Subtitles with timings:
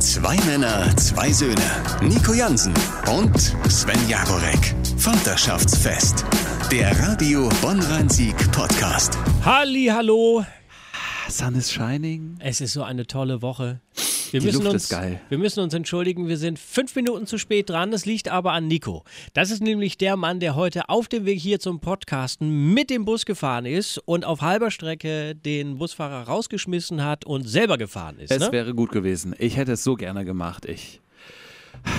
[0.00, 1.60] Zwei Männer, zwei Söhne.
[2.00, 2.72] Nico Jansen
[3.12, 4.74] und Sven Jagorek.
[4.96, 6.24] Vaterschaftsfest.
[6.72, 9.18] Der Radio Bonn-Rhein-Sieg Podcast.
[9.44, 10.44] Halli, hallo.
[11.28, 12.36] Sun is shining.
[12.38, 13.80] Es ist so eine tolle Woche.
[14.32, 15.20] Wir Die müssen Luft uns, ist geil.
[15.28, 17.90] Wir müssen uns entschuldigen, wir sind fünf Minuten zu spät dran.
[17.90, 19.04] Das liegt aber an Nico.
[19.34, 23.04] Das ist nämlich der Mann, der heute auf dem Weg hier zum Podcasten mit dem
[23.04, 28.30] Bus gefahren ist und auf halber Strecke den Busfahrer rausgeschmissen hat und selber gefahren ist.
[28.30, 28.52] Es Ne?
[28.52, 29.34] wäre gut gewesen.
[29.38, 30.64] Ich hätte es so gerne gemacht.
[30.66, 31.00] Ich.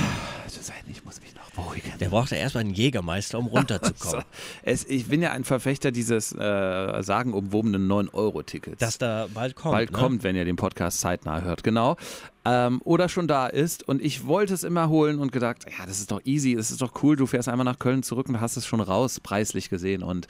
[0.89, 1.30] Ich muss mich
[1.61, 1.91] beruhigen.
[1.99, 4.25] Der brauchte erstmal einen Jägermeister, um runterzukommen.
[4.63, 8.79] Es, ich bin ja ein Verfechter dieses äh, sagenumwobenen 9-Euro-Tickets.
[8.79, 9.73] Dass da bald kommt.
[9.73, 9.97] bald ne?
[9.97, 11.97] kommt, wenn ihr den Podcast zeitnah hört, genau.
[12.45, 13.87] Ähm, oder schon da ist.
[13.87, 16.81] Und ich wollte es immer holen und gedacht, ja, das ist doch easy, das ist
[16.81, 17.15] doch cool.
[17.15, 20.03] Du fährst einmal nach Köln zurück und hast es schon raus, preislich gesehen.
[20.03, 20.27] Und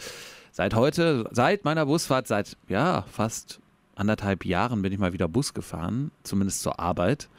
[0.51, 3.59] seit heute, seit meiner Busfahrt, seit ja fast
[3.95, 7.29] anderthalb Jahren bin ich mal wieder Bus gefahren, zumindest zur Arbeit.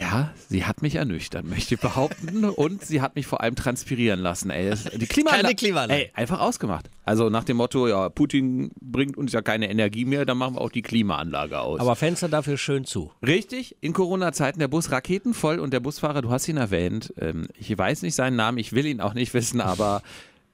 [0.00, 2.44] Ja, sie hat mich ernüchtert, möchte ich behaupten.
[2.44, 4.50] und sie hat mich vor allem transpirieren lassen.
[4.50, 6.02] Ey, die Klimaanlage, Keine Klimaanlage.
[6.02, 6.88] Ey, einfach ausgemacht.
[7.04, 10.60] Also nach dem Motto, ja, Putin bringt uns ja keine Energie mehr, dann machen wir
[10.60, 11.80] auch die Klimaanlage aus.
[11.80, 13.10] Aber Fenster dafür schön zu.
[13.26, 17.76] Richtig, in Corona-Zeiten der Bus raketenvoll und der Busfahrer, du hast ihn erwähnt, ähm, ich
[17.76, 20.02] weiß nicht seinen Namen, ich will ihn auch nicht wissen, aber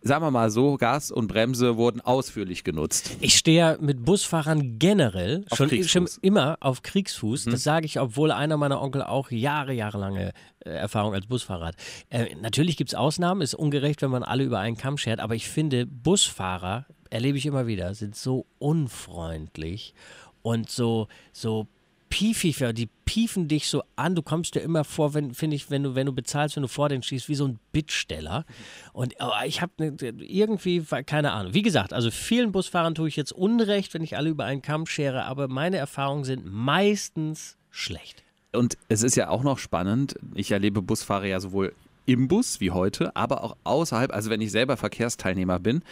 [0.05, 3.16] sagen wir mal so, Gas und Bremse wurden ausführlich genutzt.
[3.20, 7.46] Ich stehe ja mit Busfahrern generell schon, schon immer auf Kriegsfuß.
[7.46, 11.77] Das sage ich, obwohl einer meiner Onkel auch Jahre, jahrelange äh, Erfahrung als Busfahrer hat.
[12.11, 15.34] Äh, natürlich gibt es Ausnahmen, ist ungerecht, wenn man alle über einen Kamm schert, aber
[15.34, 19.94] ich finde, Busfahrer, erlebe ich immer wieder, sind so unfreundlich
[20.42, 21.68] und so, so
[22.14, 24.14] piefig, die piefen dich so an.
[24.14, 26.68] Du kommst dir immer vor, wenn, finde ich, wenn du, wenn du bezahlst, wenn du
[26.68, 28.44] vor den schießt, wie so ein Bittsteller.
[28.92, 31.54] Und oh, ich habe ne, irgendwie, keine Ahnung.
[31.54, 34.86] Wie gesagt, also vielen Busfahrern tue ich jetzt Unrecht, wenn ich alle über einen Kamm
[34.86, 38.22] schere, aber meine Erfahrungen sind meistens schlecht.
[38.52, 41.74] Und es ist ja auch noch spannend, ich erlebe Busfahrer ja sowohl
[42.06, 45.82] im Bus wie heute, aber auch außerhalb, also wenn ich selber Verkehrsteilnehmer bin.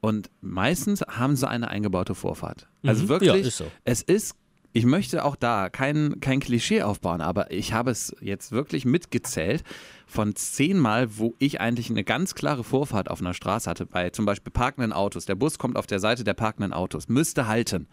[0.00, 2.66] Und meistens haben sie eine eingebaute Vorfahrt.
[2.86, 3.08] Also Mhm.
[3.08, 3.66] wirklich, Ja, ist so.
[3.84, 4.34] es ist,
[4.72, 9.64] ich möchte auch da kein, kein Klischee aufbauen, aber ich habe es jetzt wirklich mitgezählt
[10.06, 14.26] von zehnmal, wo ich eigentlich eine ganz klare Vorfahrt auf einer Straße hatte, bei zum
[14.26, 15.26] Beispiel parkenden Autos.
[15.26, 17.88] Der Bus kommt auf der Seite der parkenden Autos, müsste halten.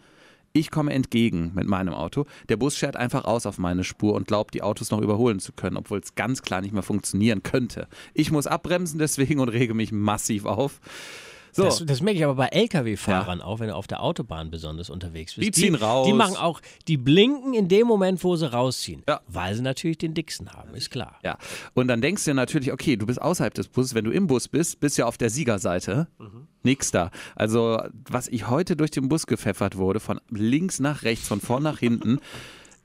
[0.52, 2.24] Ich komme entgegen mit meinem Auto.
[2.48, 5.52] Der Bus schert einfach aus auf meine Spur und glaubt, die Autos noch überholen zu
[5.52, 7.86] können, obwohl es ganz klar nicht mehr funktionieren könnte.
[8.14, 10.80] Ich muss abbremsen deswegen und rege mich massiv auf.
[11.52, 14.90] So, Das, das merke ich aber bei Lkw-Fahrern auch, wenn du auf der Autobahn besonders
[14.90, 15.46] unterwegs bist.
[15.46, 16.06] Die ziehen raus.
[16.06, 19.02] Die machen auch, die blinken in dem Moment, wo sie rausziehen.
[19.08, 19.20] Ja.
[19.26, 21.18] Weil sie natürlich den dicksten haben, ist klar.
[21.24, 21.38] ja.
[21.74, 23.94] Und dann denkst du natürlich, okay, du bist außerhalb des Busses.
[23.94, 26.08] Wenn du im Bus bist, bist du ja auf der Siegerseite.
[26.62, 27.10] Nix da.
[27.36, 31.62] Also, was ich heute durch den Bus gepfeffert wurde, von links nach rechts, von vorn
[31.62, 32.18] nach hinten.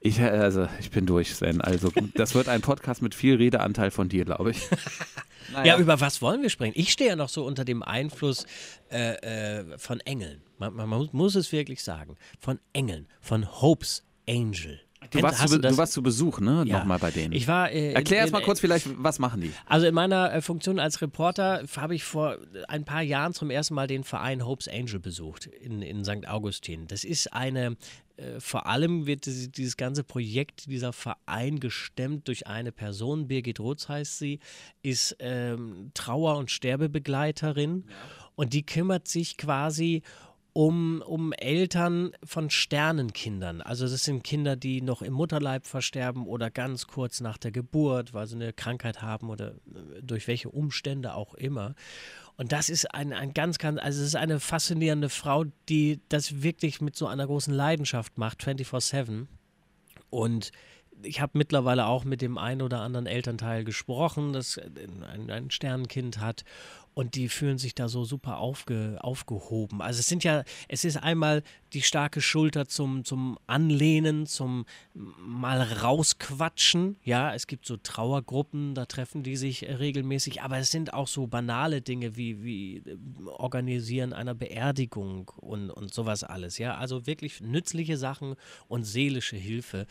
[0.06, 1.62] Ich, äh, also, ich bin durch, Sven.
[1.62, 4.58] Also, das wird ein Podcast mit viel Redeanteil von dir, glaube ich.
[5.66, 6.72] Ja, über was wollen wir sprechen?
[6.76, 8.46] Ich stehe ja noch so unter dem Einfluss
[8.90, 10.42] äh, äh, von Engeln.
[10.58, 12.16] Man, man muss- muss es wirklich sagen.
[12.40, 14.80] Von Engeln, von Hope's Angel.
[15.12, 16.64] Du Kennt- warst, zu, du warst zu Besuch, ne?
[16.66, 16.80] Ja.
[16.80, 17.34] Nochmal bei denen.
[17.34, 17.72] Ich war.
[17.72, 19.52] Äh, Erklär erst mal kurz vielleicht, was machen die?
[19.66, 22.38] Also in meiner äh, Funktion als Reporter habe ich vor
[22.68, 26.28] ein paar Jahren zum ersten Mal den Verein Hope's Angel besucht in, in St.
[26.28, 26.88] Augustin.
[26.88, 27.78] Das ist eine,
[28.18, 33.90] äh, vor allem wird dieses, ganze Projekt, dieser Verein gestemmt durch eine Person, Birgit Rotz
[33.90, 34.40] heißt sie,
[34.82, 37.86] ist ähm, Trauer- und Sterbebegleiterin
[38.36, 40.04] und die kümmert sich quasi um,
[40.54, 43.62] um Eltern von Sternenkindern.
[43.62, 48.14] Also das sind Kinder, die noch im Mutterleib versterben oder ganz kurz nach der Geburt,
[48.14, 51.74] weil sie eine Krankheit haben oder äh, durch welche Umstände auch immer.
[52.38, 56.44] Und das ist ein, ein ganz, ganz, also es ist eine faszinierende Frau, die das
[56.44, 59.28] wirklich mit so einer großen Leidenschaft macht, 24-7.
[60.10, 60.52] Und
[61.02, 66.20] ich habe mittlerweile auch mit dem einen oder anderen Elternteil gesprochen, das ein, ein Sternenkind
[66.20, 66.44] hat.
[66.94, 69.82] Und die fühlen sich da so super aufge, aufgehoben.
[69.82, 75.62] Also es sind ja, es ist einmal die starke Schulter zum, zum Anlehnen, zum mal
[75.62, 76.98] rausquatschen.
[77.04, 80.42] Ja, es gibt so Trauergruppen, da treffen die sich äh, regelmäßig.
[80.42, 82.98] Aber es sind auch so banale Dinge wie, wie äh,
[83.28, 86.58] Organisieren einer Beerdigung und, und sowas alles.
[86.58, 88.36] Ja, also wirklich nützliche Sachen
[88.68, 89.88] und seelische Hilfe.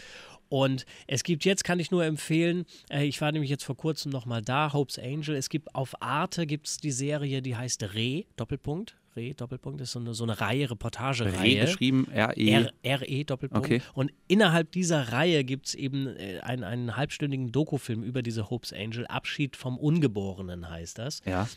[0.48, 4.12] Und es gibt jetzt, kann ich nur empfehlen, äh, ich war nämlich jetzt vor kurzem
[4.12, 5.34] nochmal da, Hope's Angel.
[5.34, 8.94] Es gibt auf Arte gibt es die Serie, die heißt Re, Doppelpunkt.
[9.16, 11.62] Re, Doppelpunkt, ist so eine, so eine Reihe, Reportagereihe.
[11.62, 12.68] Re geschrieben, R-E.
[12.84, 13.66] RE Doppelpunkt.
[13.66, 13.82] Okay.
[13.94, 18.72] Und innerhalb dieser Reihe gibt es eben äh, einen, einen halbstündigen Dokufilm über diese Hope's
[18.72, 19.06] Angel.
[19.06, 21.22] Abschied vom Ungeborenen heißt das.
[21.24, 21.48] Ja.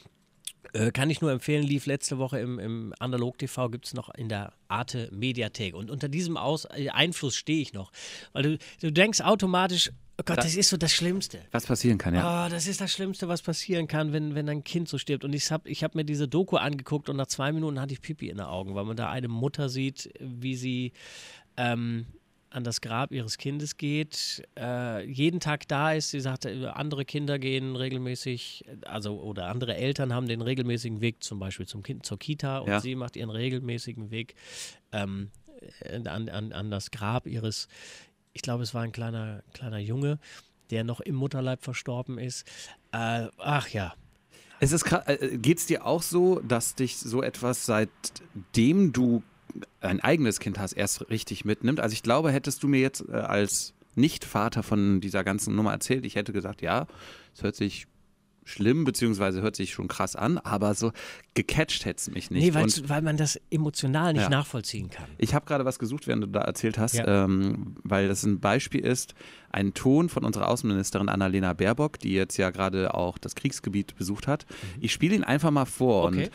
[0.73, 4.13] Äh, kann ich nur empfehlen, lief letzte Woche im, im Analog TV, gibt es noch
[4.15, 5.75] in der Arte Mediathek.
[5.75, 7.91] Und unter diesem Aus äh, Einfluss stehe ich noch.
[8.33, 11.41] Weil du, du denkst automatisch, oh Gott, das, das ist so das Schlimmste.
[11.51, 12.45] Was passieren kann, ja.
[12.45, 15.23] Oh, das ist das Schlimmste, was passieren kann, wenn, wenn ein Kind so stirbt.
[15.23, 18.01] Und ich habe ich hab mir diese Doku angeguckt und nach zwei Minuten hatte ich
[18.01, 20.93] Pipi in den Augen, weil man da eine Mutter sieht, wie sie
[21.57, 22.05] ähm,
[22.55, 26.11] an das Grab ihres Kindes geht, äh, jeden Tag da ist.
[26.11, 31.37] Sie sagte, andere Kinder gehen regelmäßig, also oder andere Eltern haben den regelmäßigen Weg zum
[31.39, 32.79] Beispiel zum Kind, zur Kita und Ja.
[32.79, 34.35] sie macht ihren regelmäßigen Weg
[34.93, 35.31] ähm,
[36.05, 37.67] an, an, an das Grab ihres,
[38.31, 40.17] ich glaube, es war ein kleiner, kleiner Junge,
[40.71, 42.47] der noch im Mutterleib verstorben ist.
[42.93, 43.93] Äh, ach ja,
[44.61, 44.85] Es ist
[45.41, 49.23] Geht es dir auch so, dass dich so etwas, seitdem du
[49.81, 51.79] ein eigenes Kind hast, erst richtig mitnimmt?
[51.79, 56.05] Also ich glaube, hättest du mir jetzt äh, als Nicht-Vater von dieser ganzen Nummer erzählt,
[56.05, 56.87] ich hätte gesagt, ja,
[57.33, 57.87] es hört sich
[58.47, 60.91] schlimm, beziehungsweise hört sich schon krass an, aber so
[61.33, 62.43] gecatcht hätte es mich nicht.
[62.43, 64.29] nee, weil, Und weil man das emotional nicht Ja.
[64.29, 65.07] nachvollziehen kann.
[65.17, 67.23] ich habe gerade was gesucht, während du da erzählt hast, Ja.
[67.25, 69.15] ähm, weil das ein Beispiel ist,
[69.49, 74.27] ein Ton von unserer Außenministerin Annalena Baerbock, die jetzt ja gerade auch das Kriegsgebiet besucht
[74.27, 74.45] hat.
[74.79, 76.17] Ich spiele ihn einfach mal vor Mhm.
[76.17, 76.25] Okay.
[76.27, 76.31] und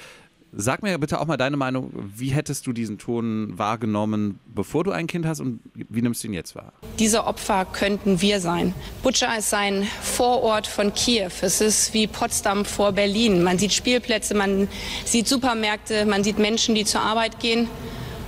[0.52, 4.90] sag mir bitte auch mal deine Meinung, wie hättest du diesen Ton wahrgenommen, bevor du
[4.90, 6.72] ein Kind hast und wie nimmst du ihn jetzt wahr?
[6.98, 8.74] Diese Opfer könnten wir sein.
[9.02, 11.30] Butscha ist ein Vorort von Kiew.
[11.40, 13.42] Es ist wie Potsdam vor Berlin.
[13.42, 14.68] Man sieht Spielplätze, man
[15.04, 17.68] sieht Supermärkte, man sieht Menschen, die zur Arbeit gehen.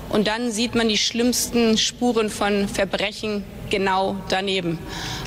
[0.09, 4.79] Und dann sieht man die schlimmsten Spuren von Verbrechen genau daneben.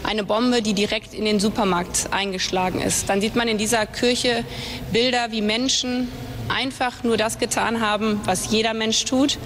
[0.04, 3.10] Eine Bombe, die direkt in den Supermarkt eingeschlagen ist.
[3.10, 4.46] Dann sieht man in dieser Kirche
[4.94, 6.08] Bilder, wie Menschen
[6.50, 9.38] einfach nur das getan haben, was jeder Mensch tut.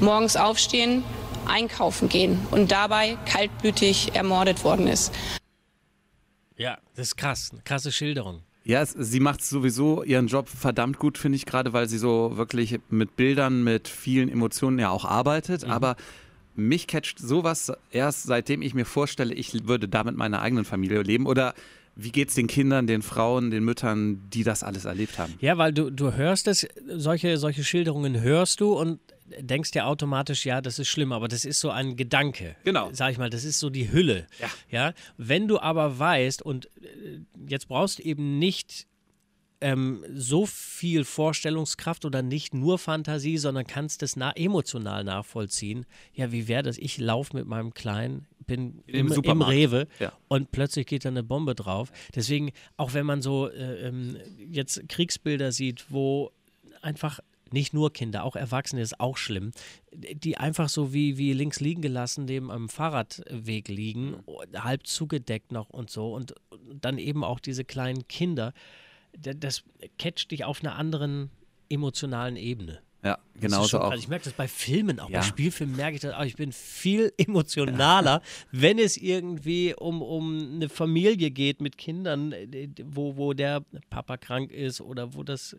[0.00, 1.04] Morgens aufstehen,
[1.46, 5.12] einkaufen gehen und dabei kaltblütig ermordet worden ist.
[6.56, 8.42] Ja, das ist krass, eine krasse Schilderung.
[8.64, 12.36] Ja, es, sie macht sowieso ihren Job verdammt gut, finde ich gerade, weil sie so
[12.36, 15.64] wirklich mit Bildern, mit vielen Emotionen ja auch arbeitet.
[15.64, 15.94] Aber
[16.56, 21.02] mich catcht sowas erst, seitdem ich mir vorstelle, ich würde da mit meiner eigenen Familie
[21.02, 21.26] leben.
[21.26, 21.54] Oder
[21.96, 25.34] wie geht's den Kindern, den Frauen, den Müttern, die das alles erlebt haben?
[25.40, 29.00] Ja, weil du, du hörst es, solche, solche Schilderungen hörst du und
[29.40, 32.54] denkst dir automatisch, ja, das ist schlimm, aber das ist so ein Gedanke.
[32.64, 32.90] Genau.
[32.92, 34.26] Sag ich mal, das ist so die Hülle.
[34.38, 34.48] Ja.
[34.70, 34.92] ja?
[35.16, 38.86] Wenn du aber weißt, und äh, jetzt brauchst du eben nicht
[39.60, 45.86] ähm, so viel Vorstellungskraft oder nicht nur Fantasie, sondern kannst es na emotional nachvollziehen.
[46.12, 46.76] Ja, wie wäre das?
[46.78, 49.42] Ich laufe mit meinem Kleinen, bin Im im, im.
[49.42, 50.12] Rewe Ja.
[50.28, 51.90] und plötzlich geht da eine Bombe drauf.
[52.14, 54.16] Deswegen, auch wenn man so äh, ähm,
[54.50, 56.30] jetzt Kriegsbilder sieht, wo
[56.82, 57.20] einfach
[57.52, 59.52] nicht nur Kinder, auch Erwachsene ist auch schlimm,
[59.92, 64.16] die einfach so wie, wie links liegen gelassen neben einem Fahrradweg liegen,
[64.54, 66.34] halb zugedeckt noch und so und
[66.80, 68.52] dann eben auch diese kleinen Kinder,
[69.16, 69.62] da- das
[69.96, 71.30] catcht dich auf einer anderen
[71.68, 72.80] emotionalen Ebene.
[73.04, 73.94] Ja, genauso schon auch.
[73.94, 75.08] Ich merke das bei Filmen auch.
[75.10, 75.20] Ja.
[75.20, 76.24] Bei Spielfilmen merke ich das auch.
[76.24, 78.20] Ich bin viel emotionaler,
[78.50, 84.16] wenn es irgendwie um, um eine Familie geht mit Kindern, äh, wo, wo der Papa
[84.16, 85.56] krank ist oder wo das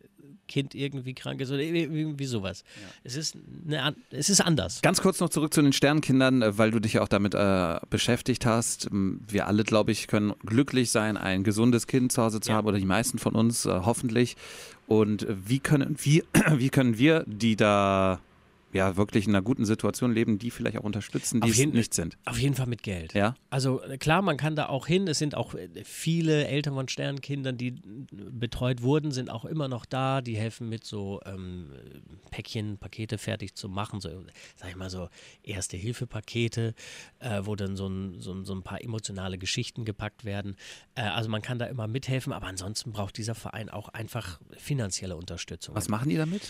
[0.49, 2.63] Kind irgendwie krank ist oder irgendwie sowas.
[3.03, 4.81] Es, ist eine, es ist anders.
[4.81, 7.79] Ganz kurz noch zurück zu den Sternenkindern, äh, weil du dich ja auch damit äh,
[7.89, 8.89] beschäftigt hast.
[8.91, 12.57] Wir alle, glaube ich, können glücklich sein, ein gesundes Kind zu Hause zu Ja.
[12.57, 14.35] haben oder die meisten von uns äh, hoffentlich.
[14.87, 16.23] Und wie können wir,
[16.57, 18.19] wie können wir, die da
[18.73, 21.71] ja wirklich in einer guten Situation leben, die vielleicht auch unterstützen, die Auf es jeden-
[21.73, 22.17] nicht sind?
[22.25, 23.13] Auf jeden Fall mit Geld.
[23.13, 23.35] Ja?
[23.49, 25.07] Also klar, man kann da auch hin.
[25.07, 27.75] Es sind auch äh, viele Eltern von Sternenkindern, die
[28.11, 30.21] betreut wurden, sind auch immer noch da.
[30.21, 31.71] Die helfen mit so ähm,
[32.31, 34.01] Päckchen, Pakete fertig zu machen.
[34.01, 34.09] So,
[34.55, 35.09] sag ich mal so
[35.43, 36.73] Erste-Hilfe-Pakete,
[37.19, 40.55] äh, wo dann so ein, so, ein, so ein paar emotionale Geschichten gepackt werden.
[40.95, 45.15] Äh, also man kann da immer mithelfen, aber ansonsten braucht dieser Verein auch einfach finanzielle
[45.15, 45.75] Unterstützung.
[45.75, 46.49] Was machen die damit?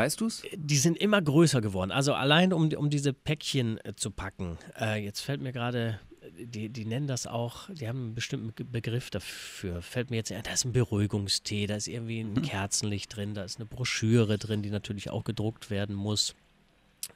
[0.00, 0.42] Weißt du es?
[0.56, 1.90] die sind immer größer geworden.
[1.90, 4.56] Also allein um, um diese Päckchen äh, zu packen.
[4.80, 8.54] Äh, jetzt fällt mir gerade, äh, die, die nennen das auch, die haben einen bestimmten
[8.70, 9.82] Begriff dafür.
[9.82, 13.58] Fällt mir jetzt da ist ein Beruhigungstee, da ist irgendwie ein Kerzenlicht drin, da ist
[13.58, 16.34] eine Broschüre drin, die natürlich auch gedruckt werden muss.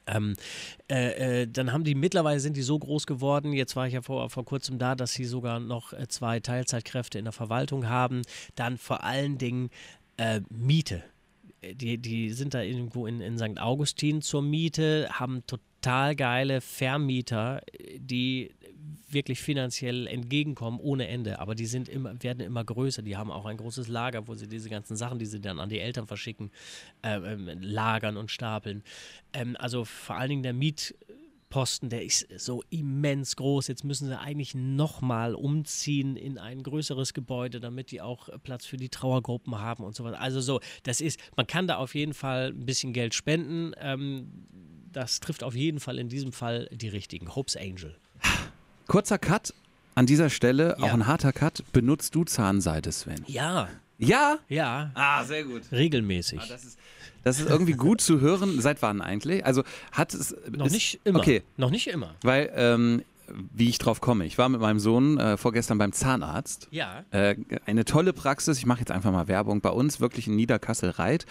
[0.07, 0.35] Ähm,
[0.89, 3.53] äh, äh, dann haben die mittlerweile sind die so groß geworden.
[3.53, 7.17] Jetzt war ich ja vor, vor kurzem da, dass sie sogar noch äh, zwei Teilzeitkräfte
[7.17, 8.21] in der Verwaltung haben.
[8.55, 9.69] Dann vor allen Dingen
[10.17, 11.03] äh, Miete.
[11.73, 13.59] Die, die sind da irgendwo in, in St.
[13.59, 17.61] Augustin zur Miete, haben total geile Vermieter,
[17.97, 18.51] die
[19.09, 21.39] wirklich finanziell entgegenkommen ohne Ende.
[21.39, 23.01] Aber die sind immer, werden immer größer.
[23.01, 25.69] Die haben auch ein großes Lager, wo sie diese ganzen Sachen, die sie dann an
[25.69, 26.51] die Eltern verschicken,
[27.01, 28.83] äh, ähm, lagern und stapeln.
[29.33, 30.53] Ähm, also vor allen Dingen der
[31.55, 33.67] Posten, der ist so immens groß.
[33.69, 38.75] Jetzt müssen sie eigentlich nochmal umziehen in ein größeres Gebäude, damit die auch Platz für
[38.75, 40.19] die Trauergruppen haben und so weiter.
[40.19, 43.71] Also so, das ist, man kann da auf jeden Fall ein bisschen Geld spenden.
[43.77, 44.27] Ähm,
[44.91, 47.33] das trifft auf jeden Fall in diesem Fall die richtigen.
[47.37, 47.95] Hope's Angel.
[48.87, 49.53] Kurzer Cut.
[49.95, 50.83] An dieser Stelle, Ja.
[50.87, 51.63] auch ein harter Cut.
[51.71, 53.23] Benutzt du Zahnseide, Sven?
[53.27, 54.39] Ja, Ja?
[54.49, 55.61] ja, Ah, sehr gut.
[55.71, 56.41] regelmäßig.
[56.49, 56.77] Das ist,
[57.25, 58.61] das ist irgendwie gut zu hören.
[58.61, 59.43] Seit wann eigentlich?
[59.45, 60.35] Also hat es.
[60.51, 61.19] Noch ist, nicht immer.
[61.19, 62.13] Okay, Noch nicht immer.
[62.21, 64.25] weil, ähm, wie ich drauf komme.
[64.25, 66.67] Ich war mit meinem Sohn äh, vorgestern beim Zahnarzt.
[66.71, 67.03] Ja.
[67.11, 71.25] Äh, eine tolle Praxis, ich mache jetzt einfach mal Werbung, bei uns wirklich in Niederkassel-Reit.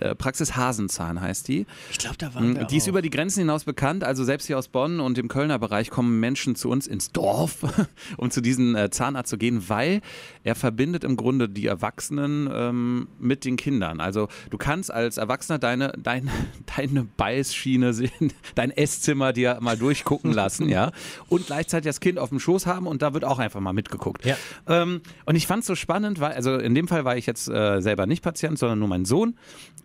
[0.00, 1.66] Äh, Praxis Hasenzahn heißt die.
[1.90, 2.88] Ich glaube, da waren wir Die ist auch.
[2.88, 4.04] über die Grenzen hinaus bekannt.
[4.04, 7.58] Also selbst hier aus Bonn und dem Kölner Bereich kommen Menschen zu uns ins Dorf,
[8.16, 10.00] um zu diesem äh, Zahnarzt zu gehen, weil
[10.44, 14.00] er verbindet im Grunde die Erwachsenen ähm, mit den Kindern.
[14.00, 16.30] Also du kannst als Erwachsener deine, dein,
[16.76, 20.92] deine Beißschiene sehen, dein Esszimmer dir mal durchgucken lassen, ja.
[21.30, 24.26] Und gleichzeitig das Kind auf dem Schoß haben und da wird auch einfach mal mitgeguckt.
[24.26, 24.36] Ja.
[24.66, 27.48] Ähm, und ich fand es so spannend, weil, also in dem Fall war ich jetzt
[27.48, 29.36] äh, selber nicht Patient, sondern nur mein Sohn.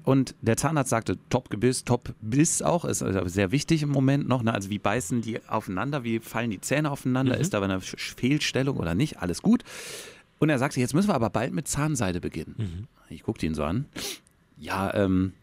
[0.03, 4.43] Und der Zahnarzt sagte, Top-Gebiss, Top-Biss auch, ist also sehr wichtig im Moment noch.
[4.43, 4.53] Ne?
[4.53, 8.95] Also wie beißen die aufeinander, wie fallen die Zähne aufeinander, ist da eine Fehlstellung oder
[8.95, 9.63] nicht, alles gut.
[10.39, 12.87] Und er sagte, jetzt müssen wir aber bald mit Zahnseide beginnen.
[13.09, 13.85] Ich guckte ihn so an.
[14.57, 15.33] Ja, ähm,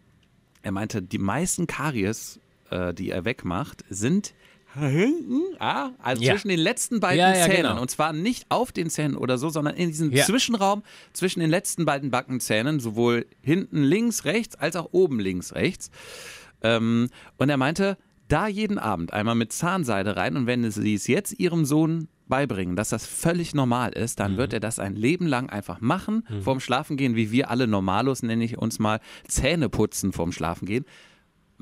[0.62, 2.40] er meinte, die meisten Karies,
[2.71, 4.35] äh, die er wegmacht, sind
[4.75, 6.33] hinten, ah, also Ja.
[6.33, 7.57] zwischen den letzten beiden Ja, ja, Zähnen.
[7.69, 7.81] genau.
[7.81, 10.12] Und zwar nicht auf den Zähnen oder so, sondern in diesem.
[10.14, 15.91] Zwischenraum zwischen den letzten beiden Backenzähnen, sowohl hinten links, rechts, als auch oben links, rechts.
[16.62, 17.97] Ähm, und er meinte,
[18.29, 22.76] da jeden Abend einmal mit Zahnseide rein und wenn sie es jetzt ihrem Sohn beibringen,
[22.76, 26.61] dass das völlig normal ist, dann wird er das ein Leben lang einfach machen, vorm
[26.61, 30.87] Schlafengehen, wie wir alle Normalos, nenne ich uns mal, Zähne putzen vorm Schlafengehen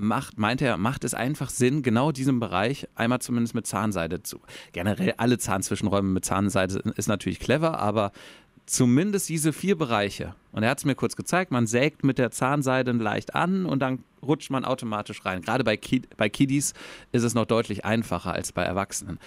[0.00, 4.40] macht, meint er, macht es einfach Sinn, genau diesen Bereich einmal zumindest mit Zahnseide zu.
[4.73, 8.12] Generell alle Zahnzwischenräume mit Zahnseide ist natürlich clever, aber
[8.66, 10.35] zumindest diese vier Bereiche.
[10.52, 13.80] Und er hat es mir kurz gezeigt, man sägt mit der Zahnseide leicht an und
[13.80, 15.42] dann rutscht man automatisch rein.
[15.42, 16.75] Gerade bei, Kid bei Kiddies
[17.12, 19.19] ist es noch deutlich einfacher als bei Erwachsenen.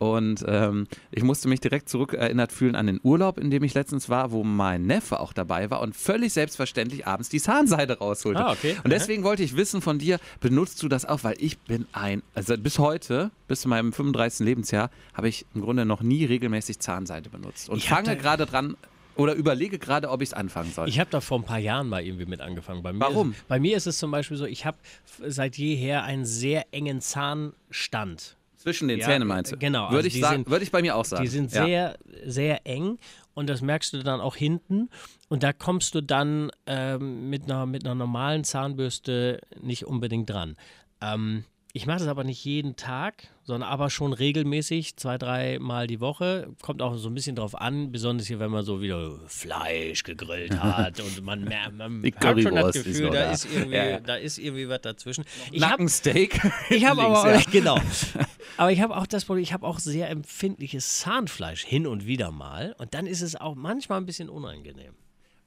[0.00, 4.08] Und ähm, ich musste mich direkt zurückerinnert fühlen an den Urlaub, in dem ich letztens
[4.08, 8.40] war, wo mein Neffe auch dabei war und völlig selbstverständlich abends die Zahnseide rausholte.
[8.40, 8.76] Ah, okay.
[8.82, 11.22] Und deswegen wollte ich wissen von dir, benutzt du das auch?
[11.22, 14.46] Weil ich bin ein, also bis heute, bis zu meinem 35.
[14.46, 17.68] Lebensjahr, habe ich im Grunde noch nie regelmäßig Zahnseide benutzt.
[17.68, 18.78] Und Ich fange gerade dran
[19.16, 20.88] oder überlege gerade, ob ich es anfangen soll.
[20.88, 22.82] Ich habe da vor ein paar Jahren mal irgendwie mit angefangen.
[22.82, 23.32] Bei mir Warum?
[23.32, 24.78] Ist, bei mir ist es zum Beispiel so, ich habe
[25.26, 28.38] seit jeher einen sehr engen Zahnstand.
[28.60, 29.56] Zwischen den Ja, Zähnen meinst du?
[29.56, 31.22] genau, Würde also ich sagen, sind- würde ich bei mir auch sagen.
[31.22, 31.64] Die sind Ja.
[31.64, 32.98] sehr, sehr eng
[33.32, 34.90] und das merkst du dann auch hinten.
[35.30, 40.56] Und da kommst du dann ähm, mit, einer, mit einer normalen Zahnbürste nicht unbedingt dran.
[41.00, 45.86] Ähm, ich mache das aber nicht jeden Tag, sondern aber schon regelmäßig, zwei, drei Mal
[45.86, 46.48] die Woche.
[46.62, 50.58] Kommt auch so ein bisschen drauf an, besonders hier, wenn man so wieder Fleisch gegrillt
[50.62, 53.30] hat und man, man hat schon das ist Gefühl, so da da.
[53.30, 55.24] ist, irgendwie, Ja, da ist irgendwie was dazwischen.
[55.52, 56.40] Ich habe Nackensteak.
[56.70, 57.40] ich habe aber ja.
[57.50, 57.78] genau.
[58.56, 62.30] Aber ich habe auch das Problem, ich habe auch sehr empfindliches Zahnfleisch hin und wieder
[62.30, 64.92] mal und dann ist es auch manchmal ein bisschen unangenehm.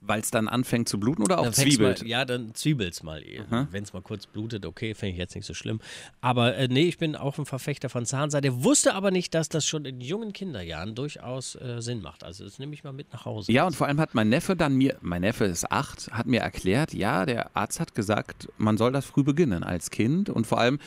[0.06, 2.02] Weil es dann anfängt zu bluten oder auch Dann zwiebelt?
[2.02, 3.24] Mal, ja, dann zwiebelt's mal.
[3.72, 5.80] Wenn es mal kurz blutet, okay, finde ich jetzt nicht so schlimm.
[6.20, 9.66] Aber äh, nee, ich bin auch ein Verfechter von Zahnseide, wusste aber nicht, dass das
[9.66, 12.24] schon in jungen Kinderjahren durchaus äh, Sinn macht.
[12.24, 13.52] Also das nehme ich mal mit nach Hause.
[13.52, 16.42] Ja, und vor allem hat mein Neffe dann mir, mein Neffe ist acht, hat mir
[16.42, 20.60] erklärt, ja, der Arzt hat gesagt, man soll das früh beginnen als Kind und vor
[20.60, 20.80] allem,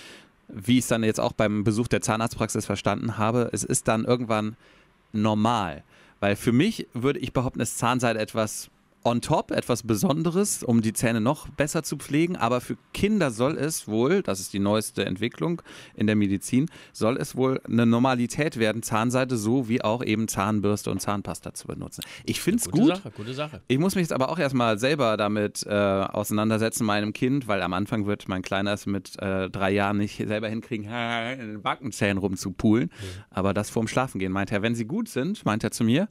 [0.49, 4.04] wie ich es dann jetzt auch beim Besuch der Zahnarztpraxis verstanden habe, es ist dann
[4.04, 4.56] irgendwann
[5.12, 5.82] normal.
[6.20, 8.70] Weil für mich würde ich behaupten, ist Zahnseide etwas
[9.06, 12.36] on top, etwas Besonderes, um die Zähne noch besser zu pflegen.
[12.36, 15.62] Aber für Kinder soll es wohl, das ist die neueste Entwicklung
[15.94, 20.90] in der Medizin, soll es wohl eine Normalität werden, Zahnseide so wie auch eben Zahnbürste
[20.90, 22.02] und Zahnpasta zu benutzen.
[22.25, 22.96] Ich finde es gut.
[22.96, 23.62] Sache, gute Sache.
[23.68, 27.72] Ich muss mich jetzt aber auch erstmal selber damit äh, auseinandersetzen, meinem Kind, weil am
[27.72, 30.84] Anfang wird mein Kleiner es mit äh, drei Jahren nicht selber hinkriegen,
[31.32, 32.90] in den Backenzähnen rumzupulen.
[33.30, 36.08] Aber das vorm Schlafengehen meint er, wenn sie gut sind, meint er zu mir,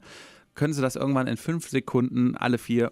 [0.56, 2.90] können sie das irgendwann in fünf Sekunden alle vier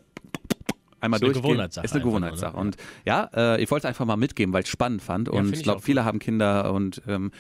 [1.00, 1.42] einmal Ist eine durchgehen.
[1.52, 2.56] Gewohnheitssache Ist eine Gewohnheitssache.
[2.56, 5.28] Und ja, äh, ich wollte einfach mal mitgeben, weil ich es spannend fand.
[5.28, 7.30] und find ich glaube, viele haben Kinder und ähm,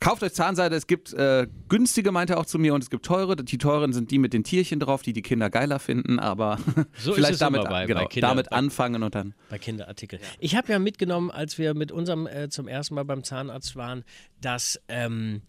[0.00, 3.06] Kauft euch Zahnseide, es gibt äh, günstige, meint er auch zu mir, und es gibt
[3.06, 3.36] teure.
[3.36, 6.58] Die teuren sind die mit den Tierchen drauf, die die Kinder geiler finden, aber
[6.98, 8.30] So vielleicht es damit, bei- genau, bei Kindern.
[8.30, 9.32] damit Bei- anfangen und dann.
[9.48, 10.20] Bei Kinderartikeln.
[10.40, 14.02] Ich habe ja mitgenommen, als wir mit unserem äh, zum ersten Mal beim Zahnarzt waren,
[14.40, 15.42] dass, ähm,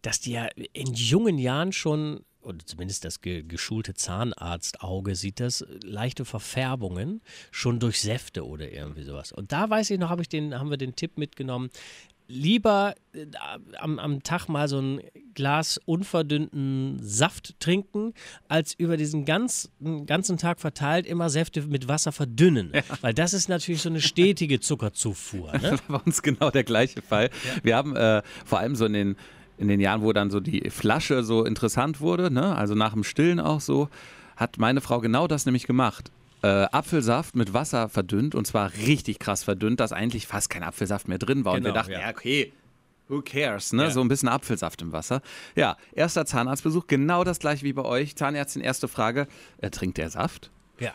[0.00, 5.64] dass die ja in jungen Jahren schon, oder zumindest das ge geschulte Zahnarztauge sieht das,
[5.84, 9.32] leichte Verfärbungen schon durch Säfte oder irgendwie sowas.
[9.32, 11.70] Und da weiß ich noch, hab ich den, haben wir den Tipp mitgenommen,
[12.28, 13.26] lieber äh,
[13.78, 15.00] am, am Tag mal so ein
[15.34, 18.12] Glas unverdünnten Saft trinken,
[18.48, 19.70] als über diesen ganz,
[20.06, 22.72] ganzen Tag verteilt immer Säfte mit Wasser verdünnen.
[23.00, 25.52] Weil das ist natürlich so eine stetige Zuckerzufuhr.
[25.52, 25.58] Ne?
[25.60, 27.30] Das war bei uns genau der gleiche Fall.
[27.62, 29.16] Wir haben äh, vor allem so in den,
[29.58, 32.54] in den Jahren, wo dann so die Flasche so interessant wurde, ne?
[32.56, 33.88] also nach dem Stillen auch so,
[34.36, 36.10] hat meine Frau genau das nämlich gemacht.
[36.42, 41.08] Äh, Apfelsaft mit Wasser verdünnt und zwar richtig krass verdünnt, dass eigentlich fast kein Apfelsaft
[41.08, 41.54] mehr drin war.
[41.54, 42.00] und wir Genau, dachten, ja.
[42.00, 42.52] ja, okay,
[43.08, 43.84] who cares, ne?
[43.84, 43.90] Ja.
[43.90, 45.20] So ein bisschen Apfelsaft im Wasser.
[45.56, 48.14] Ja, erster Zahnarztbesuch, genau das gleiche wie bei euch.
[48.14, 49.26] Zahnärztin, erste Frage,
[49.60, 50.52] äh, trinkt der Saft?
[50.78, 50.92] Ja.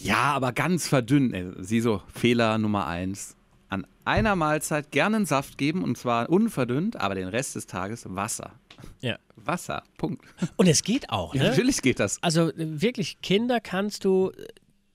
[0.00, 1.34] Ja, aber ganz verdünnt.
[1.34, 3.36] Äh, Sie so, Fehler Nummer eins.
[3.68, 8.04] An einer Mahlzeit gerne einen Saft geben und zwar unverdünnt, aber den Rest des Tages
[8.08, 8.52] Wasser.
[9.00, 9.18] ja.
[9.36, 10.24] Wasser, Punkt.
[10.56, 11.34] Und es geht auch.
[11.34, 11.48] Ja, Ne?
[11.50, 12.22] natürlich geht das.
[12.22, 14.32] Also äh, wirklich, Kinder kannst du,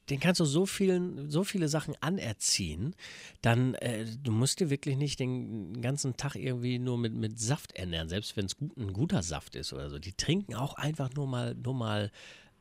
[0.09, 2.93] den kannst du so vielen, so viele Sachen anerziehen,
[3.41, 7.71] dann äh, du musst dir wirklich nicht den ganzen Tag irgendwie nur mit, mit Saft
[7.73, 9.97] ernähren, selbst wenn es gut, ein guter Saft ist oder so.
[9.99, 12.11] Die trinken auch einfach nur mal, nur mal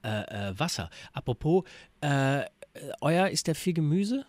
[0.04, 0.88] äh, äh, Wasser.
[1.12, 1.64] Apropos,
[2.00, 2.46] äh, äh,
[3.00, 4.24] euer ist der viel Gemüse?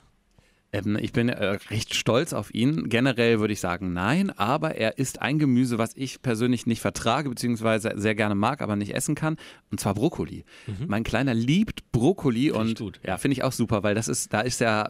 [0.73, 2.89] Ähm, ich bin äh, recht stolz auf ihn.
[2.89, 7.29] Generell würde ich sagen nein, aber er ist ein Gemüse, was ich persönlich nicht vertrage,
[7.29, 9.37] beziehungsweise sehr gerne mag, aber nicht essen kann,
[9.71, 10.43] und zwar Brokkoli.
[10.87, 12.65] Mein Kleiner liebt Brokkoli Mhm.
[12.65, 14.89] Find und ja, finde ich auch super, weil das ist, da ist ja,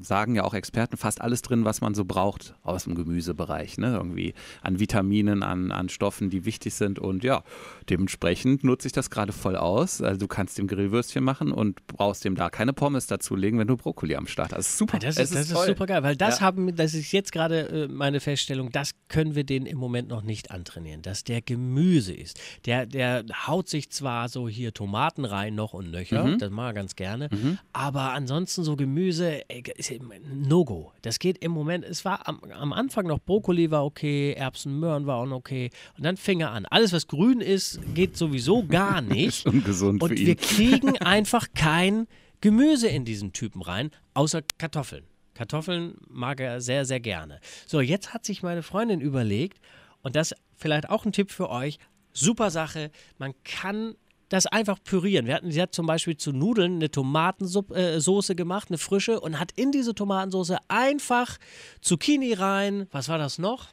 [0.00, 3.78] sagen ja auch Experten, fast alles drin, was man so braucht aus dem Gemüsebereich.
[3.78, 3.94] Ne?
[3.94, 6.98] Irgendwie an Vitaminen, an, an Stoffen, die wichtig sind.
[6.98, 7.42] Und ja,
[7.90, 10.00] dementsprechend nutze ich das gerade voll aus.
[10.00, 13.76] Also du kannst dem Grillwürstchen machen und brauchst dem da keine Pommes dazulegen, wenn du
[13.76, 14.78] Brokkoli am Start hast.
[14.78, 14.98] Super.
[14.98, 15.66] Das ist, das ist toll.
[15.68, 16.46] super geil, weil das Ja.
[16.46, 20.22] haben, das ist jetzt gerade äh, meine Feststellung, das können wir denen im Moment noch
[20.22, 22.40] nicht antrainieren, dass der Gemüse ist.
[22.66, 26.38] Der, der haut sich zwar so hier Tomaten rein noch und nöcher, Mhm.
[26.38, 27.28] das mag er ganz gerne,
[27.72, 30.92] aber ansonsten so Gemüse, ey, ist ein No-Go.
[31.02, 35.06] Das geht im Moment, es war am, am Anfang noch Brokkoli war okay, Erbsen, Möhren
[35.06, 36.66] war auch noch okay und dann fing er an.
[36.66, 39.46] Alles, was grün ist, geht sowieso gar nicht.
[39.46, 40.36] Ungesund Und für wir ihn.
[40.36, 42.06] kriegen einfach kein
[42.40, 45.04] Gemüse in diesen Typen rein, außer Kartoffeln.
[45.34, 47.40] Kartoffeln mag er sehr, sehr gerne.
[47.66, 49.58] So, jetzt hat sich meine Freundin überlegt,
[50.02, 51.78] und das vielleicht auch ein Tipp für euch,
[52.12, 53.96] super Sache, man kann
[54.28, 55.26] das einfach pürieren.
[55.26, 59.38] Wir hatten, sie hat zum Beispiel zu Nudeln eine Tomatensoße äh, gemacht, eine frische, und
[59.38, 61.38] hat in diese Tomatensoße einfach
[61.80, 63.68] Zucchini rein, was war das noch?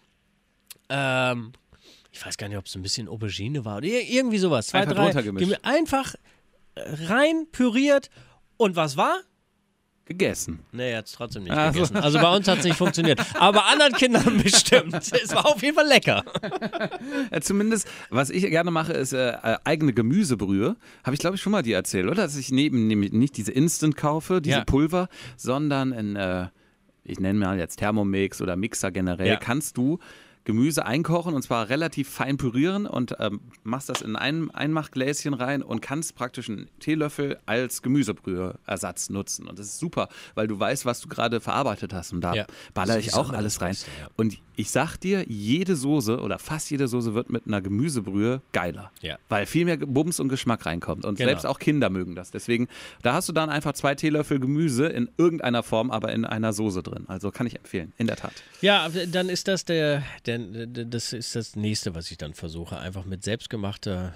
[0.90, 1.54] Ähm,
[2.12, 4.68] ich weiß gar nicht, ob es ein bisschen Aubergine war oder ir- irgendwie sowas.
[4.68, 5.06] Zwei, Einfach drei.
[5.64, 6.16] Einfach
[6.76, 8.10] rein püriert.
[8.58, 9.20] Und was war?
[10.06, 10.60] Gegessen.
[10.72, 11.74] Nee, er hat es trotzdem nicht Ach so.
[11.74, 11.98] gegessen.
[11.98, 13.20] Also bei uns hat es nicht funktioniert.
[13.40, 14.94] Aber bei anderen Kindern bestimmt.
[14.96, 16.24] Es war auf jeden Fall lecker.
[17.30, 20.76] Äh, zumindest, was ich gerne mache, ist äh, äh, eigene Gemüsebrühe.
[21.04, 22.16] Habe ich, glaube ich, schon mal dir erzählt, oder?
[22.16, 24.66] Dass ich neben, nämlich nicht diese Instant kaufe, diese Ja.
[24.66, 26.48] Pulver, sondern in, äh,
[27.04, 29.36] ich nenne mal jetzt Thermomix oder Mixer generell, Ja.
[29.38, 30.00] kannst du
[30.44, 35.62] Gemüse einkochen und zwar relativ fein pürieren und ähm, machst das in ein Einmachgläschen rein
[35.62, 39.48] und kannst praktisch einen Teelöffel als Gemüsebrüheersatz nutzen.
[39.48, 42.14] Und das ist super, weil du weißt, was du gerade verarbeitet hast.
[42.14, 42.46] Und da Ja.
[42.74, 43.76] baller ich auch alles rein.
[44.00, 44.08] Ja.
[44.18, 48.92] Und ich sag dir, jede Soße oder fast jede Soße wird mit einer Gemüsebrühe geiler.
[49.02, 49.18] Ja.
[49.30, 51.06] Weil viel mehr Bums und Geschmack reinkommt.
[51.06, 51.30] Und Genau.
[51.30, 52.32] selbst auch Kinder mögen das.
[52.32, 52.68] Deswegen,
[53.02, 56.84] da hast du dann einfach zwei Teelöffel Gemüse in irgendeiner Form, aber in einer Soße
[56.84, 57.06] drin.
[57.08, 58.34] Also kann ich empfehlen, in der Tat.
[58.62, 63.06] Ja, dann ist das der, der, das ist das nächste, was ich dann versuche, einfach
[63.06, 64.14] mit selbstgemachter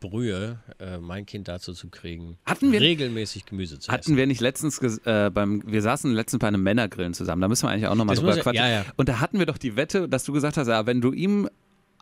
[0.00, 3.92] Brühe äh, mein Kind dazu zu kriegen, Hatten wir- regelmäßig Gemüse zu essen.
[3.92, 7.66] Hatten wir nicht letztens äh, beim, wir saßen letztens bei einem Männergrillen zusammen, da müssen
[7.66, 8.54] wir eigentlich auch nochmal drüber quatschen.
[8.54, 8.84] ja, ja.
[8.96, 11.48] Und da hatten wir doch die Wette, dass du gesagt hast, ja, wenn du ihm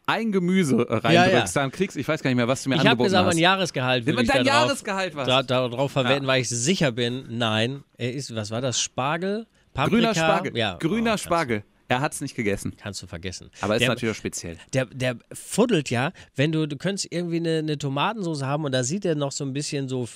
[0.07, 1.63] ein Gemüse äh, reindrückst, ja.
[1.63, 3.35] dann kriegst ich weiß gar nicht mehr, was du mir Ich habe angeboten gesagt, hast.
[3.35, 5.27] mein Jahresgehalt würde Wenn ich dein da drauf, Jahresgehalt was?
[5.27, 9.47] da, darauf verwenden, weil ich sicher bin, nein, er ist, was war das, Spargel?
[9.73, 9.97] Paprika?
[9.97, 10.57] Grüner Spargel.
[10.57, 11.65] Ja, Grüner oh, Spargel.
[11.89, 12.75] Er hat es nicht gegessen.
[12.77, 13.51] Kannst du vergessen.
[13.61, 14.57] Aber ist der, natürlich auch speziell.
[14.73, 18.85] der, der fuddelt ja, wenn du, du könntest irgendwie eine, eine Tomatensauce haben und da
[18.85, 20.09] sieht er noch so ein bisschen so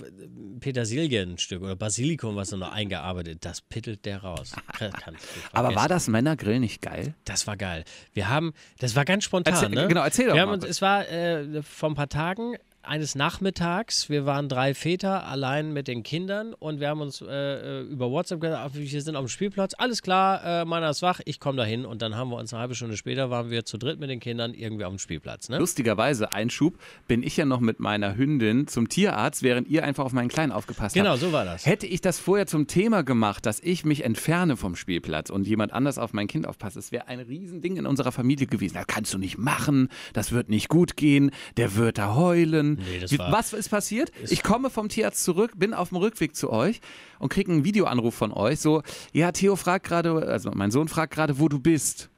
[0.60, 4.52] Petersilien-Stück oder Basilikum, was er noch eingearbeitet, das pittelt der raus.
[5.52, 7.14] Aber war das Männergrill nicht geil?
[7.24, 7.84] Das war geil.
[8.12, 9.88] Wir haben, das war ganz spontan, Erzähl- ne?
[9.88, 10.64] genau, erzähl doch wir haben mal uns.
[10.64, 12.54] Es war äh, vor ein paar Tagen
[12.88, 14.08] eines Nachmittags.
[14.08, 18.10] Wir waren drei Väter allein mit den Kindern und wir haben uns äh, äh, über
[18.10, 19.74] WhatsApp gesagt, wir sind auf dem Spielplatz.
[19.76, 21.84] Alles klar, äh, meiner ist wach, ich komme dahin.
[21.84, 24.20] Und dann haben wir uns eine halbe Stunde später waren wir zu dritt mit den
[24.20, 25.48] Kindern irgendwie auf dem Spielplatz.
[25.48, 25.58] Ne?
[25.58, 30.12] Lustigerweise, Einschub, bin ich ja noch mit meiner Hündin zum Tierarzt, während ihr einfach auf
[30.12, 31.20] meinen Kleinen aufgepasst Genau, habt.
[31.20, 31.66] so war das.
[31.66, 35.72] Hätte ich das vorher zum Thema gemacht, dass ich mich entferne vom Spielplatz und jemand
[35.72, 38.74] anders auf mein Kind aufpasst, es wäre ein Riesending in unserer Familie gewesen.
[38.74, 42.77] Das kannst du nicht machen, das wird nicht gut gehen, der wird da heulen.
[42.78, 44.12] Nee, Wie- war- Was ist passiert?
[44.28, 46.80] Ich komme vom Tierarzt zurück, bin auf dem Rückweg zu euch
[47.18, 48.60] und kriege einen Videoanruf von euch.
[48.60, 52.08] So, ja, Theo fragt gerade, also mein Sohn fragt gerade, wo du bist.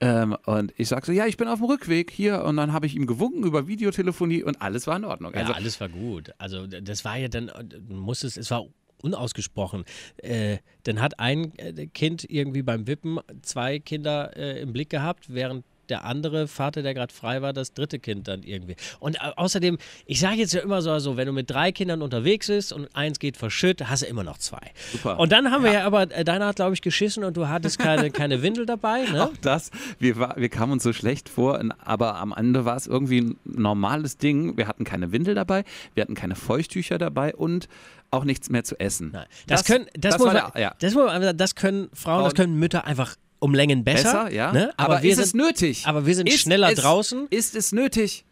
[0.00, 2.44] Ähm, und ich sag so, ja, ich bin auf dem Rückweg hier.
[2.44, 5.32] Und dann habe ich ihm gewunken über Videotelefonie und alles war in Ordnung.
[5.34, 6.32] Ja, Also, alles war gut.
[6.38, 7.50] Also das war ja dann,
[7.88, 8.66] musstest, es war
[9.02, 9.84] unausgesprochen.
[10.18, 15.26] Äh, dann hat ein äh, Kind irgendwie beim Wippen zwei Kinder äh, im Blick gehabt,
[15.32, 18.76] während der andere Vater, der gerade frei war, das dritte Kind dann irgendwie.
[19.00, 22.02] Und äh, außerdem, ich sage jetzt ja immer so, also, wenn du mit drei Kindern
[22.02, 24.70] unterwegs bist und eins geht verschütt, hast du immer noch zwei.
[24.92, 25.18] Super.
[25.18, 27.78] Und dann haben wir ja aber, äh, deiner hat glaube ich geschissen und du hattest
[27.78, 29.24] keine, keine Windel dabei, ne?
[29.24, 32.86] auch das, wir, war, wir kamen uns so schlecht vor, aber am Ende war es
[32.86, 34.56] irgendwie ein normales Ding.
[34.56, 37.68] Wir hatten keine Windel dabei, wir hatten keine Feuchttücher dabei und
[38.10, 39.10] auch nichts mehr zu essen.
[39.12, 39.26] Nein.
[39.46, 40.74] Das, können, das, das muss man, der- ja.
[40.78, 44.24] das, muss man, das können Frauen, das Frauen- können Mütter einfach um Längen besser.
[44.24, 44.52] Besser, ja.
[44.52, 44.72] Ne?
[44.76, 45.86] Aber, wir ist sind, es nötig?
[45.86, 47.28] aber wir sind ist schneller es, draußen.
[47.30, 48.24] Ist es nötig?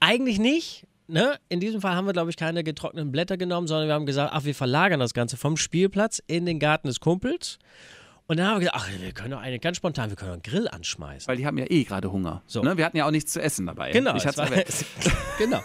[0.00, 0.86] Eigentlich nicht.
[1.06, 1.36] Ne?
[1.48, 4.32] In diesem Fall haben wir, glaube ich, keine getrockneten Blätter genommen, sondern wir haben gesagt,
[4.34, 7.58] ach, wir verlagern das Ganze vom Spielplatz in den Garten des Kumpels.
[8.28, 10.42] Und dann haben wir gesagt, ach, wir können doch eine ganz spontan, wir können einen
[10.42, 11.28] Grill anschmeißen.
[11.28, 12.42] Weil die haben ja eh gerade Hunger.
[12.46, 12.60] So.
[12.62, 12.76] Ne?
[12.76, 13.92] Wir hatten ja auch nichts zu essen dabei.
[13.92, 14.84] Genau, Ich es hatte erwähnt.
[15.38, 15.60] genau.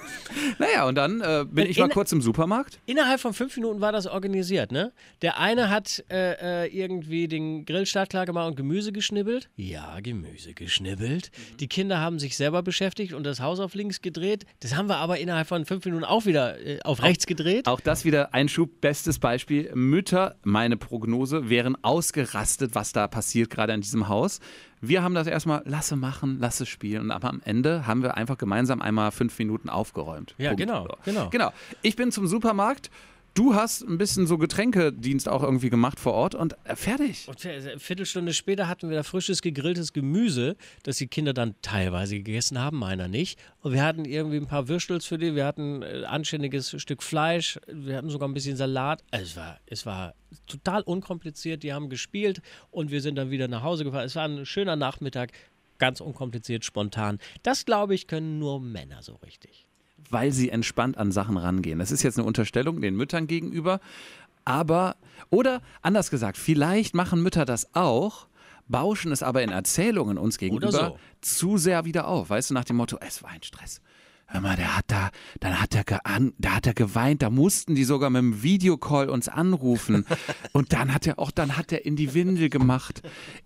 [0.60, 2.80] Naja, und dann äh, bin Und ich mal kurz im Supermarkt.
[2.86, 4.92] Innerhalb von fünf Minuten war das organisiert, ne?
[5.24, 9.50] Der eine hat äh, äh, irgendwie den Grillstart klar gemacht und Gemüse geschnibbelt.
[9.56, 11.32] Ja, Gemüse geschnibbelt.
[11.60, 14.46] Die Kinder haben sich selber beschäftigt und das Haus auf links gedreht.
[14.60, 17.68] Das haben wir aber innerhalb von fünf Minuten auch wieder äh, auf rechts gedreht.
[17.68, 19.72] Auch das wieder ein Schub, bestes Beispiel.
[19.74, 24.40] Mütter, meine Prognose, wären ausgerastet, was da passiert gerade in diesem Haus.
[24.82, 27.04] Wir haben das erstmal, lasse machen, lasse spielen.
[27.04, 30.36] Und am Ende haben wir einfach gemeinsam einmal fünf Minuten aufgeräumt.
[30.38, 30.62] Ja, Punkt.
[30.62, 31.30] genau, genau.
[31.30, 31.54] Genau.
[31.82, 32.90] Ich bin zum Supermarkt.
[33.34, 37.30] Du hast ein bisschen so Getränkedienst auch irgendwie gemacht vor Ort und äh, fertig.
[37.30, 42.18] Und eine Viertelstunde später hatten wir da frisches gegrilltes Gemüse, das die Kinder dann teilweise
[42.18, 43.40] gegessen haben, meiner nicht.
[43.62, 47.58] Und wir hatten irgendwie ein paar Würstels für die, wir hatten ein anständiges Stück Fleisch,
[47.68, 49.02] wir hatten sogar ein bisschen Salat.
[49.12, 50.14] Also es war, es war
[50.48, 54.06] total unkompliziert, die haben gespielt und wir sind dann wieder nach Hause gefahren.
[54.06, 55.32] Es war ein schöner Nachmittag,
[55.78, 57.18] ganz unkompliziert, spontan.
[57.44, 59.71] Das, glaube ich, können nur Männer so richtig.
[60.10, 61.80] Weil sie entspannt an Sachen rangehen.
[61.80, 63.80] Das ist jetzt eine Unterstellung den Müttern gegenüber,
[64.46, 64.96] aber,
[65.30, 68.28] oder anders gesagt, vielleicht machen Mütter das auch,
[68.68, 70.98] bauschen es aber in Erzählungen uns gegenüber so.
[71.22, 72.30] zu sehr wieder auf.
[72.30, 73.82] Weißt du, nach dem Motto, es war ein Stress.
[74.34, 75.10] Hör mal, der hat da,
[75.42, 79.10] dann hat er, gean, da hat er geweint, da mussten die sogar mit dem Videocall
[79.10, 80.06] uns anrufen.
[80.54, 83.02] Und dann hat er auch, dann hat er in die Windel gemacht.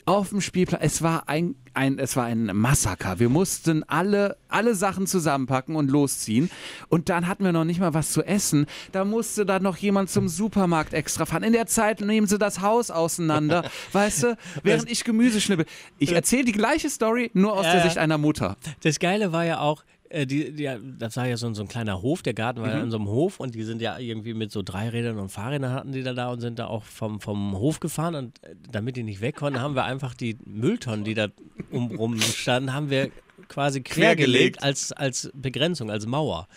[0.05, 0.81] Auf dem Spielplatz.
[0.83, 3.17] Es war ein, ein, es war ein Massaker.
[3.17, 6.51] Wir mussten alle, alle Sachen zusammenpacken und losziehen.
[6.87, 8.67] Und dann hatten wir noch nicht mal was zu essen.
[8.91, 11.41] Da musste dann noch jemand zum Supermarkt extra fahren.
[11.41, 13.67] In der Zeit nehmen sie das Haus auseinander.
[13.91, 15.65] weißt du, während ich Gemüse schnippel.
[15.97, 17.83] Ich erzähle die gleiche Story, nur aus der Ja.
[17.83, 18.55] Sicht einer Mutter.
[18.83, 19.83] Das Geile war ja auch,
[20.15, 22.69] äh, die, die, das war ja so, ein- so ein kleiner Hof, der Garten war
[22.69, 25.71] ja in so einem Hof und die sind ja irgendwie mit so Dreirädern und Fahrrädern
[25.73, 28.95] hatten die da da und sind da auch vom, vom Hof gefahren und äh, damit
[28.95, 31.27] die nicht weg konnten, haben wir einfach die Mülltonnen, die da
[31.71, 33.09] umrum standen, haben wir
[33.49, 36.47] quasi quergelegt als, als Begrenzung, als Mauer.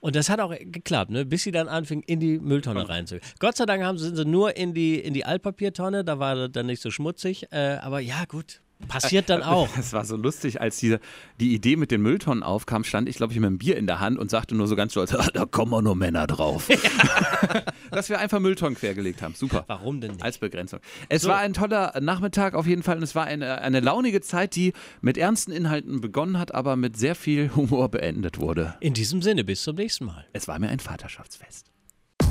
[0.00, 1.24] Und das hat auch geklappt, ne?
[1.24, 3.26] bis sie dann anfingen, in die Mülltonne reinzugehen.
[3.40, 6.34] Gott sei Dank haben, sie- sind sie nur in die, in die Altpapiertonne, da war
[6.36, 7.46] das dann nicht so schmutzig.
[7.50, 9.68] Äh, aber ja, gut, passiert dann auch.
[9.78, 10.96] Es war so lustig, als die,
[11.40, 14.00] die Idee mit den Mülltonnen aufkam, stand ich, glaube ich, mit einem Bier in der
[14.00, 16.68] Hand und sagte nur so ganz stolz, "Ah, da kommen auch nur Männer drauf.
[17.90, 19.34] Dass wir einfach Mülltonnen quergelegt haben.
[19.34, 19.64] Super.
[19.66, 20.22] Warum denn nicht?
[20.22, 20.80] Als Begrenzung.
[21.08, 21.28] Es So.
[21.28, 24.72] war ein toller Nachmittag auf jeden Fall und es war eine, eine launige Zeit, die
[25.00, 28.74] mit ernsten Inhalten begonnen hat, aber mit sehr viel Humor beendet wurde.
[28.80, 30.26] In diesem Sinne, bis zum nächsten Mal.
[30.32, 31.70] Es war mir ein Vaterschaftsfest.